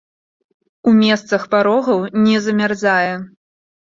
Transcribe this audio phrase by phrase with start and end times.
[0.91, 3.09] У месцах парогаў не замярзае.